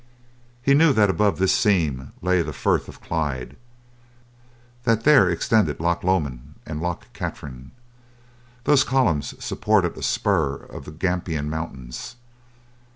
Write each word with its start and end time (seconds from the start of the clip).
He 0.63 0.73
knew 0.73 0.93
that 0.93 1.11
above 1.11 1.37
this 1.37 1.53
seam 1.55 2.11
lay 2.23 2.41
the 2.41 2.53
Firth 2.53 2.89
of 2.89 3.01
Clyde, 3.01 3.55
that 4.83 5.03
there 5.03 5.29
extended 5.29 5.79
Loch 5.79 6.03
Lomond 6.03 6.55
and 6.65 6.81
Loch 6.81 7.05
Katrine. 7.13 7.69
Those 8.63 8.83
columns 8.83 9.35
supported 9.45 9.95
a 9.95 10.01
spur 10.01 10.55
of 10.55 10.85
the 10.85 10.91
Grampian 10.91 11.51
mountains. 11.51 12.15